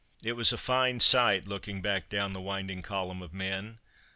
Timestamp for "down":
2.09-2.33